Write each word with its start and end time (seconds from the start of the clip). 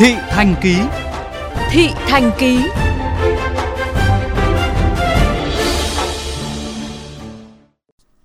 Thị 0.00 0.14
Thành 0.28 0.54
Ký 0.62 0.76
Thị 1.70 1.88
Thành 1.94 2.30
Ký 2.38 2.60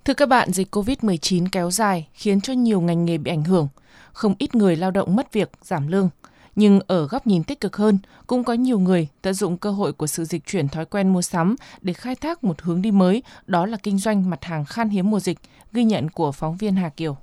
Thưa 0.06 0.14
các 0.14 0.30
bạn, 0.30 0.52
dịch 0.52 0.76
COVID-19 0.76 1.48
kéo 1.52 1.72
dài 1.72 2.08
khiến 2.14 2.42
cho 2.42 2.54
nhiều 2.54 2.82
ngành 2.82 3.06
nghề 3.06 3.18
bị 3.18 3.32
ảnh 3.32 3.44
hưởng. 3.44 3.68
Không 4.14 4.36
ít 4.38 4.56
người 4.56 4.76
lao 4.76 4.92
động 4.92 5.16
mất 5.16 5.34
việc, 5.34 5.52
giảm 5.62 5.88
lương. 5.88 6.10
Nhưng 6.56 6.80
ở 6.88 7.08
góc 7.08 7.28
nhìn 7.28 7.44
tích 7.44 7.60
cực 7.60 7.76
hơn, 7.76 7.98
cũng 8.28 8.44
có 8.44 8.54
nhiều 8.54 8.80
người 8.80 9.08
tận 9.22 9.34
dụng 9.34 9.58
cơ 9.58 9.72
hội 9.72 9.94
của 9.94 10.08
sự 10.08 10.26
dịch 10.26 10.46
chuyển 10.46 10.70
thói 10.70 10.86
quen 10.86 11.14
mua 11.14 11.22
sắm 11.22 11.56
để 11.82 11.94
khai 11.94 12.16
thác 12.16 12.44
một 12.44 12.62
hướng 12.62 12.82
đi 12.82 12.92
mới, 12.92 13.24
đó 13.48 13.66
là 13.66 13.78
kinh 13.84 14.00
doanh 14.00 14.30
mặt 14.30 14.44
hàng 14.44 14.66
khan 14.66 14.90
hiếm 14.90 15.10
mùa 15.10 15.20
dịch, 15.20 15.38
ghi 15.74 15.84
nhận 15.84 16.10
của 16.10 16.32
phóng 16.32 16.58
viên 16.58 16.76
Hà 16.76 16.90
Kiều. 16.90 17.18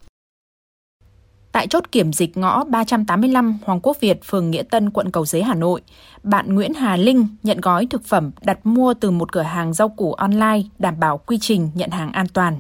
Tại 1.63 1.69
chốt 1.69 1.85
kiểm 1.93 2.13
dịch 2.13 2.37
ngõ 2.37 2.65
385 2.65 3.59
Hoàng 3.65 3.81
Quốc 3.83 4.01
Việt, 4.01 4.21
phường 4.25 4.51
Nghĩa 4.51 4.63
Tân, 4.63 4.91
quận 4.91 5.11
Cầu 5.11 5.27
Giấy, 5.27 5.43
Hà 5.43 5.55
Nội, 5.55 5.81
bạn 6.23 6.55
Nguyễn 6.55 6.75
Hà 6.75 6.97
Linh 6.97 7.27
nhận 7.43 7.61
gói 7.61 7.87
thực 7.91 8.05
phẩm 8.05 8.31
đặt 8.43 8.67
mua 8.67 8.95
từ 8.95 9.11
một 9.11 9.33
cửa 9.33 9.43
hàng 9.43 9.75
rau 9.75 9.89
củ 9.89 10.13
online 10.13 10.61
đảm 10.79 11.01
bảo 11.01 11.19
quy 11.19 11.39
trình 11.41 11.71
nhận 11.75 11.91
hàng 11.91 12.13
an 12.13 12.27
toàn. 12.35 12.59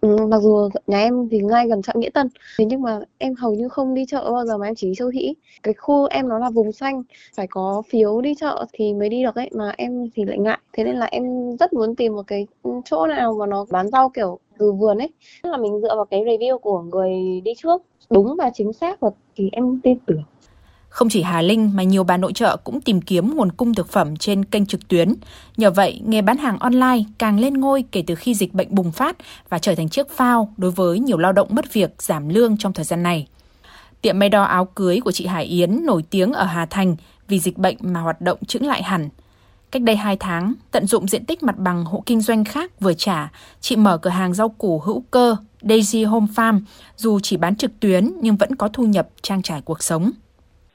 Ừ, 0.00 0.16
mặc 0.26 0.38
dù 0.42 0.68
nhà 0.86 0.98
em 0.98 1.28
thì 1.30 1.38
ngay 1.38 1.68
gần 1.68 1.82
chợ 1.82 1.92
Nghĩa 1.96 2.10
Tân, 2.10 2.28
thế 2.58 2.64
nhưng 2.64 2.82
mà 2.82 3.00
em 3.18 3.34
hầu 3.34 3.54
như 3.54 3.68
không 3.68 3.94
đi 3.94 4.04
chợ 4.08 4.30
bao 4.32 4.46
giờ 4.46 4.58
mà 4.58 4.66
em 4.66 4.74
chỉ 4.74 4.88
đi 4.88 4.94
siêu 4.94 5.10
thị. 5.14 5.34
Cái 5.62 5.74
khu 5.74 6.06
em 6.10 6.28
nó 6.28 6.38
là 6.38 6.50
vùng 6.50 6.72
xanh, 6.72 7.02
phải 7.34 7.46
có 7.46 7.82
phiếu 7.88 8.20
đi 8.20 8.34
chợ 8.34 8.66
thì 8.72 8.94
mới 8.94 9.08
đi 9.08 9.22
được 9.22 9.34
ấy, 9.34 9.50
mà 9.54 9.72
em 9.76 10.10
thì 10.14 10.24
lại 10.24 10.38
ngại. 10.38 10.58
Thế 10.72 10.84
nên 10.84 10.96
là 10.96 11.06
em 11.06 11.56
rất 11.56 11.72
muốn 11.72 11.96
tìm 11.96 12.14
một 12.14 12.22
cái 12.26 12.46
chỗ 12.84 13.06
nào 13.06 13.34
mà 13.38 13.46
nó 13.46 13.66
bán 13.70 13.88
rau 13.88 14.08
kiểu 14.08 14.38
từ 14.58 14.72
vườn 14.72 14.98
ấy. 14.98 15.10
Tức 15.42 15.50
là 15.50 15.56
mình 15.56 15.80
dựa 15.80 15.96
vào 15.96 16.04
cái 16.04 16.20
review 16.20 16.58
của 16.58 16.82
người 16.82 17.40
đi 17.44 17.52
trước, 17.56 17.82
đúng 18.10 18.36
và 18.38 18.50
chính 18.54 18.72
xác 18.72 19.00
và 19.00 19.10
thì 19.36 19.48
em 19.52 19.80
tin 19.82 19.98
tưởng. 20.06 20.22
Không 20.90 21.08
chỉ 21.08 21.22
Hà 21.22 21.42
Linh 21.42 21.70
mà 21.74 21.82
nhiều 21.82 22.04
bà 22.04 22.16
nội 22.16 22.32
trợ 22.32 22.56
cũng 22.56 22.80
tìm 22.80 23.00
kiếm 23.00 23.36
nguồn 23.36 23.52
cung 23.52 23.74
thực 23.74 23.88
phẩm 23.88 24.16
trên 24.16 24.44
kênh 24.44 24.66
trực 24.66 24.88
tuyến. 24.88 25.14
Nhờ 25.56 25.70
vậy, 25.70 26.00
nghề 26.04 26.22
bán 26.22 26.36
hàng 26.36 26.58
online 26.58 27.02
càng 27.18 27.40
lên 27.40 27.54
ngôi 27.54 27.84
kể 27.92 28.02
từ 28.06 28.14
khi 28.14 28.34
dịch 28.34 28.54
bệnh 28.54 28.74
bùng 28.74 28.92
phát 28.92 29.16
và 29.48 29.58
trở 29.58 29.74
thành 29.74 29.88
chiếc 29.88 30.10
phao 30.10 30.52
đối 30.56 30.70
với 30.70 30.98
nhiều 30.98 31.18
lao 31.18 31.32
động 31.32 31.48
mất 31.50 31.72
việc, 31.72 32.02
giảm 32.02 32.28
lương 32.28 32.56
trong 32.56 32.72
thời 32.72 32.84
gian 32.84 33.02
này. 33.02 33.26
Tiệm 34.02 34.18
may 34.18 34.28
đo 34.28 34.42
áo 34.42 34.64
cưới 34.64 35.00
của 35.00 35.12
chị 35.12 35.26
Hải 35.26 35.44
Yến 35.44 35.86
nổi 35.86 36.04
tiếng 36.10 36.32
ở 36.32 36.44
Hà 36.44 36.66
Thành 36.66 36.96
vì 37.28 37.38
dịch 37.38 37.58
bệnh 37.58 37.76
mà 37.80 38.00
hoạt 38.00 38.20
động 38.20 38.38
chững 38.46 38.66
lại 38.66 38.82
hẳn. 38.82 39.08
Cách 39.70 39.82
đây 39.82 39.96
2 39.96 40.16
tháng, 40.16 40.54
tận 40.70 40.86
dụng 40.86 41.08
diện 41.08 41.24
tích 41.24 41.42
mặt 41.42 41.58
bằng 41.58 41.84
hộ 41.84 42.02
kinh 42.06 42.20
doanh 42.20 42.44
khác 42.44 42.80
vừa 42.80 42.92
trả, 42.92 43.32
chị 43.60 43.76
mở 43.76 43.98
cửa 43.98 44.10
hàng 44.10 44.34
rau 44.34 44.48
củ 44.48 44.78
hữu 44.78 45.04
cơ 45.10 45.36
Daisy 45.62 46.04
Home 46.04 46.26
Farm, 46.34 46.60
dù 46.96 47.20
chỉ 47.20 47.36
bán 47.36 47.56
trực 47.56 47.80
tuyến 47.80 48.12
nhưng 48.22 48.36
vẫn 48.36 48.56
có 48.56 48.68
thu 48.72 48.84
nhập 48.84 49.08
trang 49.22 49.42
trải 49.42 49.60
cuộc 49.60 49.82
sống 49.82 50.10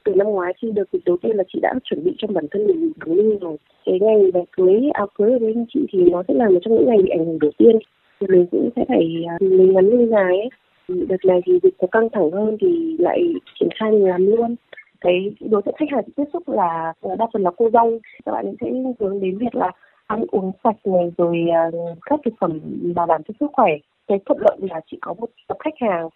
từ 0.06 0.16
năm 0.16 0.28
ngoái 0.28 0.54
khi 0.62 0.72
được 0.72 0.90
thì 0.94 1.00
đầu 1.06 1.18
tiên 1.22 1.36
là 1.36 1.44
chị 1.54 1.60
đã 1.62 1.74
chuẩn 1.84 2.04
bị 2.04 2.16
cho 2.18 2.28
bản 2.28 2.46
thân 2.52 2.68
mình 2.68 2.92
đúng 3.06 3.16
như 3.16 3.38
rồi. 3.42 3.58
Cái 3.86 4.00
ngày 4.00 4.32
váy 4.34 4.46
cưới, 4.52 4.90
áo 4.94 5.08
cưới 5.16 5.40
của 5.40 5.46
bên 5.46 5.66
chị 5.74 5.80
thì 5.92 6.10
nó 6.12 6.24
sẽ 6.28 6.34
là 6.34 6.50
một 6.50 6.60
trong 6.62 6.76
những 6.76 6.86
ngày 6.86 6.98
bị 7.04 7.10
ảnh 7.10 7.26
hưởng 7.26 7.40
đầu 7.40 7.52
tiên. 7.58 7.80
Thì 8.20 8.28
mình 8.28 8.46
cũng 8.52 8.70
sẽ 8.76 8.86
phải 8.88 9.24
à, 9.30 9.38
mình 9.42 9.74
ngắn 9.74 9.86
lưng 9.86 10.10
dài 10.10 10.38
ấy. 10.38 10.50
Đợt 10.88 11.26
này 11.26 11.42
thì 11.46 11.60
dịch 11.64 11.74
có 11.78 11.88
căng 11.92 12.10
thẳng 12.14 12.32
hơn 12.32 12.58
thì 12.62 12.98
lại 13.00 13.22
triển 13.60 13.70
khai 13.80 13.92
mình 13.92 14.06
làm 14.06 14.26
luôn. 14.26 14.56
Cái 15.02 15.34
đối 15.40 15.62
tượng 15.62 15.76
khách 15.78 15.90
hàng 15.92 16.04
tiếp 16.16 16.24
xúc 16.34 16.50
là 16.50 16.94
à, 17.02 17.16
đa 17.20 17.26
phần 17.34 17.44
là 17.44 17.52
cô 17.58 17.70
dâu. 17.70 18.00
Các 18.26 18.32
bạn 18.32 18.54
sẽ 18.62 18.72
hướng 19.00 19.20
đến 19.20 19.38
việc 19.38 19.56
là 19.56 19.72
ăn 20.08 20.26
uống 20.32 20.52
sạch 20.64 20.78
này, 20.86 21.12
rồi 21.18 21.38
à, 21.54 21.64
các 22.06 22.20
thực 22.26 22.34
phẩm 22.40 22.60
bảo 22.96 23.06
đảm 23.06 23.22
cho 23.28 23.34
sức 23.40 23.48
khỏe. 23.54 23.72
Cái 24.08 24.20
thuận 24.26 24.40
lợi 24.42 24.58
là 24.72 24.82
chị 24.92 24.98
có 25.02 25.14
một 25.14 25.30
tập 25.48 25.58
khách 25.60 25.76
hàng 25.80 26.10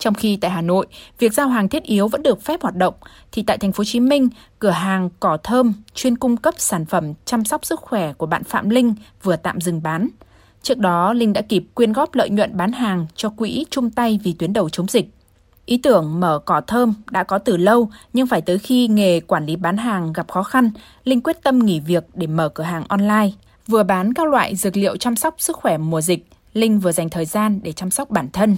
trong 0.00 0.14
khi 0.14 0.36
tại 0.36 0.50
Hà 0.50 0.62
Nội, 0.62 0.86
việc 1.18 1.32
giao 1.32 1.48
hàng 1.48 1.68
thiết 1.68 1.82
yếu 1.82 2.08
vẫn 2.08 2.22
được 2.22 2.42
phép 2.42 2.62
hoạt 2.62 2.76
động, 2.76 2.94
thì 3.32 3.42
tại 3.42 3.58
thành 3.58 3.72
phố 3.72 3.80
Hồ 3.80 3.84
Chí 3.84 4.00
Minh, 4.00 4.28
cửa 4.58 4.70
hàng 4.70 5.10
Cỏ 5.20 5.38
Thơm 5.42 5.72
chuyên 5.94 6.16
cung 6.16 6.36
cấp 6.36 6.54
sản 6.58 6.86
phẩm 6.86 7.12
chăm 7.24 7.44
sóc 7.44 7.64
sức 7.64 7.80
khỏe 7.80 8.12
của 8.12 8.26
bạn 8.26 8.44
Phạm 8.44 8.70
Linh 8.70 8.94
vừa 9.22 9.36
tạm 9.36 9.60
dừng 9.60 9.82
bán. 9.82 10.08
Trước 10.62 10.78
đó, 10.78 11.12
Linh 11.12 11.32
đã 11.32 11.42
kịp 11.42 11.64
quyên 11.74 11.92
góp 11.92 12.14
lợi 12.14 12.30
nhuận 12.30 12.56
bán 12.56 12.72
hàng 12.72 13.06
cho 13.16 13.28
quỹ 13.28 13.66
chung 13.70 13.90
tay 13.90 14.20
vì 14.24 14.32
tuyến 14.32 14.52
đầu 14.52 14.68
chống 14.68 14.88
dịch. 14.88 15.10
Ý 15.66 15.78
tưởng 15.78 16.20
mở 16.20 16.38
cỏ 16.38 16.60
thơm 16.66 16.94
đã 17.10 17.24
có 17.24 17.38
từ 17.38 17.56
lâu, 17.56 17.90
nhưng 18.12 18.26
phải 18.26 18.40
tới 18.40 18.58
khi 18.58 18.88
nghề 18.88 19.20
quản 19.20 19.46
lý 19.46 19.56
bán 19.56 19.76
hàng 19.76 20.12
gặp 20.12 20.30
khó 20.30 20.42
khăn, 20.42 20.70
Linh 21.04 21.20
quyết 21.20 21.42
tâm 21.42 21.58
nghỉ 21.58 21.80
việc 21.80 22.04
để 22.14 22.26
mở 22.26 22.48
cửa 22.48 22.64
hàng 22.64 22.84
online. 22.88 23.30
Vừa 23.66 23.82
bán 23.82 24.14
các 24.14 24.28
loại 24.28 24.56
dược 24.56 24.76
liệu 24.76 24.96
chăm 24.96 25.16
sóc 25.16 25.34
sức 25.38 25.56
khỏe 25.56 25.78
mùa 25.78 26.00
dịch, 26.00 26.26
Linh 26.52 26.78
vừa 26.78 26.92
dành 26.92 27.08
thời 27.08 27.24
gian 27.24 27.60
để 27.62 27.72
chăm 27.72 27.90
sóc 27.90 28.10
bản 28.10 28.28
thân 28.32 28.56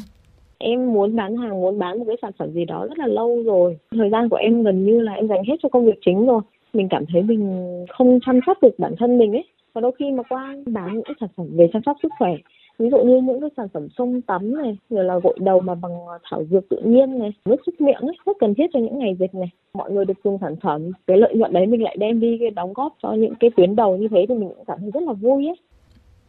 em 0.62 0.92
muốn 0.92 1.16
bán 1.16 1.36
hàng, 1.36 1.60
muốn 1.60 1.78
bán 1.78 1.98
một 1.98 2.04
cái 2.06 2.16
sản 2.22 2.32
phẩm 2.38 2.52
gì 2.52 2.64
đó 2.64 2.86
rất 2.88 2.98
là 2.98 3.06
lâu 3.06 3.42
rồi. 3.42 3.76
Thời 3.90 4.10
gian 4.10 4.28
của 4.28 4.36
em 4.36 4.62
gần 4.62 4.84
như 4.84 5.00
là 5.00 5.12
em 5.12 5.28
dành 5.28 5.44
hết 5.44 5.54
cho 5.62 5.68
công 5.68 5.86
việc 5.86 5.98
chính 6.06 6.26
rồi. 6.26 6.42
Mình 6.72 6.88
cảm 6.90 7.04
thấy 7.12 7.22
mình 7.22 7.66
không 7.88 8.18
chăm 8.26 8.40
sóc 8.46 8.58
được 8.62 8.78
bản 8.78 8.94
thân 8.98 9.18
mình 9.18 9.32
ấy. 9.32 9.44
Và 9.72 9.80
đôi 9.80 9.92
khi 9.98 10.10
mà 10.10 10.22
qua 10.28 10.56
bán 10.66 10.94
những 10.94 11.16
sản 11.20 11.28
phẩm 11.36 11.46
về 11.52 11.68
chăm 11.72 11.82
sóc 11.86 11.96
sức 12.02 12.12
khỏe, 12.18 12.32
ví 12.78 12.90
dụ 12.90 12.98
như 12.98 13.20
những 13.20 13.40
cái 13.40 13.50
sản 13.56 13.68
phẩm 13.72 13.88
sông 13.98 14.20
tắm 14.20 14.56
này, 14.62 14.76
rồi 14.90 15.04
là 15.04 15.18
gội 15.18 15.36
đầu 15.40 15.60
mà 15.60 15.74
bằng 15.74 15.92
thảo 16.30 16.44
dược 16.50 16.68
tự 16.68 16.80
nhiên 16.84 17.18
này, 17.18 17.32
nước 17.44 17.56
súc 17.66 17.80
miệng 17.80 18.00
ấy, 18.00 18.16
rất 18.26 18.36
cần 18.40 18.54
thiết 18.54 18.66
cho 18.72 18.80
những 18.80 18.98
ngày 18.98 19.16
dịch 19.20 19.34
này. 19.34 19.50
Mọi 19.74 19.90
người 19.90 20.04
được 20.04 20.24
dùng 20.24 20.38
sản 20.40 20.56
phẩm, 20.62 20.90
cái 21.06 21.16
lợi 21.16 21.34
nhuận 21.34 21.52
đấy 21.52 21.66
mình 21.66 21.82
lại 21.82 21.96
đem 21.96 22.20
đi, 22.20 22.36
cái 22.40 22.50
đóng 22.50 22.72
góp 22.72 22.94
cho 23.02 23.12
những 23.12 23.34
cái 23.40 23.50
tuyến 23.56 23.76
đầu 23.76 23.96
như 23.96 24.08
thế 24.08 24.26
thì 24.28 24.34
mình 24.34 24.48
cũng 24.48 24.64
cảm 24.66 24.78
thấy 24.80 24.90
rất 24.94 25.02
là 25.02 25.12
vui 25.12 25.46
ấy. 25.46 25.56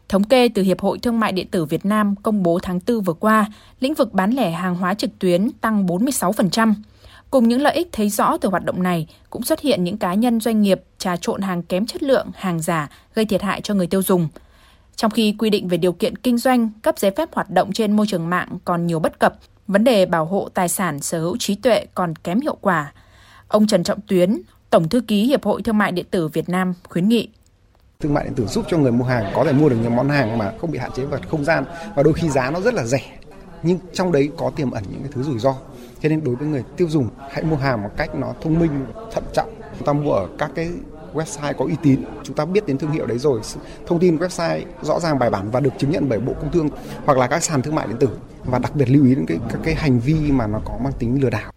Thống 0.10 0.24
kê 0.24 0.50
từ 0.50 0.62
Hiệp 0.62 0.82
hội 0.82 1.00
Thương 1.00 1.20
mại 1.20 1.32
Điện 1.32 1.48
tử 1.48 1.66
Việt 1.66 1.86
Nam 1.86 2.16
công 2.16 2.44
bố 2.44 2.60
tháng 2.60 2.80
4 2.88 3.02
vừa 3.02 3.14
qua, 3.14 3.46
lĩnh 3.80 3.94
vực 3.94 4.14
bán 4.14 4.32
lẻ 4.32 4.52
hàng 4.52 4.76
hóa 4.76 4.94
trực 4.94 5.20
tuyến 5.20 5.52
tăng 5.62 5.86
46%. 5.86 6.74
Cùng 7.32 7.48
những 7.48 7.62
lợi 7.62 7.74
ích 7.74 7.90
thấy 7.92 8.10
rõ 8.10 8.38
từ 8.38 8.50
hoạt 8.50 8.66
động 8.66 8.84
này, 8.84 9.08
cũng 9.30 9.44
xuất 9.44 9.60
hiện 9.62 9.84
những 9.84 9.98
cá 9.98 10.14
nhân 10.14 10.40
doanh 10.40 10.62
nghiệp 10.62 10.82
trà 10.98 11.18
trộn 11.18 11.42
hàng 11.42 11.64
kém 11.64 11.86
chất 11.86 12.04
lượng, 12.04 12.28
hàng 12.36 12.60
giả, 12.60 12.90
gây 13.16 13.26
thiệt 13.26 13.42
hại 13.42 13.62
cho 13.62 13.74
người 13.74 13.88
tiêu 13.88 14.02
dùng. 14.02 14.28
Trong 14.96 15.12
khi 15.12 15.36
quy 15.40 15.50
định 15.50 15.68
về 15.68 15.78
điều 15.78 15.92
kiện 15.94 16.18
kinh 16.18 16.38
doanh, 16.38 16.70
cấp 16.82 17.00
giấy 17.00 17.12
phép 17.12 17.30
hoạt 17.34 17.50
động 17.50 17.72
trên 17.72 17.92
môi 17.92 18.08
trường 18.08 18.30
mạng 18.30 18.58
còn 18.66 18.88
nhiều 18.88 19.00
bất 19.00 19.20
cập, 19.20 19.36
vấn 19.68 19.84
đề 19.84 20.06
bảo 20.06 20.26
hộ 20.26 20.50
tài 20.54 20.70
sản 20.70 21.00
sở 21.00 21.20
hữu 21.20 21.38
trí 21.38 21.56
tuệ 21.56 21.86
còn 21.96 22.16
kém 22.16 22.40
hiệu 22.40 22.58
quả. 22.62 22.94
Ông 23.48 23.68
Trần 23.68 23.84
Trọng 23.84 24.00
Tuyến, 24.08 24.42
Tổng 24.70 24.90
thư 24.90 25.02
ký 25.02 25.24
Hiệp 25.24 25.44
hội 25.44 25.62
Thương 25.62 25.78
mại 25.78 25.92
Điện 25.92 26.06
tử 26.12 26.28
Việt 26.28 26.50
Nam 26.50 26.74
khuyến 26.90 27.10
nghị 27.10 27.28
thương 28.04 28.14
mại 28.14 28.24
điện 28.24 28.34
tử 28.34 28.46
giúp 28.46 28.66
cho 28.68 28.78
người 28.78 28.92
mua 28.92 29.06
hàng 29.06 29.32
có 29.36 29.44
thể 29.44 29.54
mua 29.54 29.70
được 29.70 29.76
những 29.84 29.96
món 29.96 30.10
hàng 30.10 30.38
mà 30.38 30.54
không 30.62 30.72
bị 30.72 30.80
hạn 30.80 30.92
chế 30.96 31.06
về 31.06 31.18
không 31.30 31.46
gian 31.46 31.66
và 31.96 32.04
đôi 32.04 32.14
khi 32.14 32.30
giá 32.30 32.52
nó 32.52 32.62
rất 32.62 32.74
là 32.74 32.84
rẻ, 32.86 33.02
nhưng 33.64 33.80
trong 33.94 34.12
đấy 34.12 34.30
có 34.38 34.52
tiềm 34.56 34.72
ẩn 34.72 34.84
những 34.92 35.02
cái 35.02 35.12
thứ 35.16 35.24
rủi 35.24 35.40
ro. 35.40 35.56
Cho 36.02 36.10
nên 36.10 36.24
đối 36.24 36.36
với 36.36 36.48
người 36.48 36.64
tiêu 36.78 36.90
dùng, 36.90 37.08
hãy 37.32 37.44
mua 37.44 37.56
hàng 37.56 37.84
một 37.84 37.90
cách 37.98 38.16
nó 38.16 38.34
thông 38.42 38.60
minh, 38.60 38.86
thận 39.14 39.24
trọng. 39.34 39.54
Chúng 39.78 39.86
ta 39.86 39.94
mua 39.94 40.12
ở 40.12 40.28
các 40.38 40.52
cái 40.56 40.70
website 41.14 41.54
có 41.58 41.66
uy 41.66 41.76
tín, 41.84 42.04
chúng 42.24 42.36
ta 42.36 42.46
biết 42.46 42.66
đến 42.68 42.78
thương 42.78 42.92
hiệu 42.92 43.06
đấy 43.06 43.18
rồi 43.18 43.40
thông 43.88 44.00
tin 44.00 44.18
website 44.18 44.62
rõ 44.82 45.00
ràng, 45.00 45.20
bài 45.20 45.30
bản 45.30 45.52
và 45.52 45.60
được 45.60 45.74
chứng 45.78 45.92
nhận 45.92 46.10
bởi 46.10 46.20
bộ 46.20 46.34
công 46.34 46.52
thương 46.52 46.70
hoặc 47.06 47.18
là 47.18 47.28
các 47.28 47.44
sàn 47.44 47.62
thương 47.62 47.76
mại 47.76 47.88
điện 47.88 47.98
tử. 48.00 48.10
Và 48.46 48.60
đặc 48.60 48.76
biệt 48.76 48.90
lưu 48.90 49.06
ý 49.06 49.16
đến 49.16 49.26
cái, 49.28 49.38
các 49.50 49.60
cái 49.64 49.76
hành 49.76 50.00
vi 50.00 50.32
mà 50.32 50.48
nó 50.48 50.62
có 50.66 50.78
mang 50.84 50.94
tính 51.00 51.22
lừa 51.22 51.30
đảo. 51.30 51.52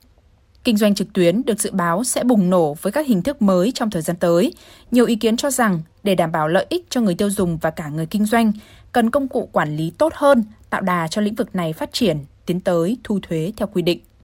Kinh 0.67 0.77
doanh 0.77 0.95
trực 0.95 1.13
tuyến 1.13 1.45
được 1.45 1.61
dự 1.61 1.71
báo 1.71 2.05
sẽ 2.05 2.25
bùng 2.25 2.51
nổ 2.51 2.75
với 2.75 2.93
các 2.93 3.07
hình 3.07 3.23
thức 3.23 3.43
mới 3.43 3.73
trong 3.75 3.91
thời 3.91 4.03
gian 4.03 4.17
tới. 4.17 4.55
Nhiều 4.91 5.07
ý 5.07 5.17
kiến 5.17 5.37
cho 5.37 5.51
rằng 5.51 5.83
để 6.03 6.15
đảm 6.15 6.33
bảo 6.33 6.49
lợi 6.49 6.67
ích 6.69 6.87
cho 6.91 7.01
người 7.01 7.15
tiêu 7.15 7.31
dùng 7.31 7.57
và 7.57 7.71
cả 7.71 7.89
người 7.89 8.07
kinh 8.07 8.25
doanh, 8.25 8.53
cần 8.93 9.11
công 9.11 9.29
cụ 9.29 9.49
quản 9.53 9.77
lý 9.77 9.91
tốt 9.99 10.13
hơn, 10.15 10.45
tạo 10.71 10.81
đà 10.81 11.09
cho 11.09 11.23
lĩnh 11.23 11.35
vực 11.35 11.55
này 11.55 11.73
phát 11.73 11.93
triển, 11.93 12.19
tiến 12.47 12.61
tới 12.61 12.97
thu 13.05 13.19
thuế 13.23 13.53
theo 13.57 13.69
quy 13.73 13.83
định. 13.83 14.01